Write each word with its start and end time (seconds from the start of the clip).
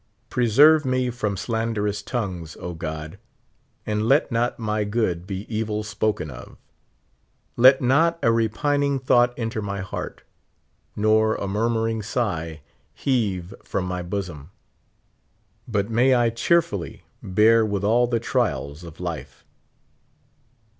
Pre 0.31 0.49
serve 0.49 0.83
me 0.83 1.11
from 1.11 1.37
slanderous 1.37 2.01
tongues, 2.01 2.55
O 2.59 2.73
God, 2.73 3.19
and 3.85 4.07
let 4.09 4.31
not 4.31 4.59
ni}' 4.59 4.83
good 4.83 5.27
be 5.27 5.41
evil 5.47 5.83
spoken 5.83 6.31
of. 6.31 6.57
Let 7.55 7.83
not 7.83 8.17
a 8.23 8.31
repining 8.31 8.97
thought 8.97 9.31
enter 9.37 9.61
my 9.61 9.81
heart, 9.81 10.23
nor 10.95 11.35
a 11.35 11.47
murmuring 11.47 12.01
sigh 12.01 12.61
heave 12.95 13.53
from 13.63 13.85
my 13.85 14.01
bosom; 14.01 14.49
but 15.67 15.91
may 15.91 16.15
I 16.15 16.31
cheerfully 16.31 17.03
bear 17.21 17.63
with 17.63 17.83
all 17.83 18.07
the 18.07 18.19
trials 18.19 18.83
of 18.83 18.99
life. 18.99 19.45